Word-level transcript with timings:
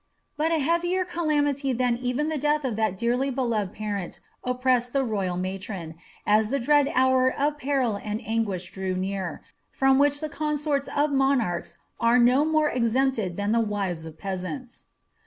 But 0.35 0.51
a 0.51 0.57
heavier 0.57 1.05
calamity 1.05 1.73
than 1.73 1.95
even 1.97 2.27
the 2.29 2.37
death 2.39 2.65
of 2.65 2.75
that 2.75 2.97
dearly 2.97 3.29
beloved 3.29 3.75
parent 3.75 4.19
oppressed 4.43 4.93
the 4.93 5.03
royal 5.03 5.37
matron, 5.37 5.93
as 6.25 6.49
the 6.49 6.57
dreaded 6.57 6.91
hour 6.95 7.31
of 7.31 7.59
peril 7.59 7.99
and 8.03 8.19
anguish 8.25 8.71
drew 8.71 8.95
near, 8.95 9.43
from 9.69 9.99
which 9.99 10.19
the 10.19 10.27
consorts 10.27 10.87
of 10.87 11.11
monarcht 11.11 11.77
are 11.99 12.17
no 12.17 12.43
more 12.43 12.69
exempted 12.69 13.37
than 13.37 13.51
the 13.51 13.59
wives 13.59 14.03
of 14.03 14.17
peasants. 14.17 14.87